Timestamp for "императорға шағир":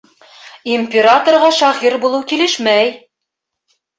0.75-1.97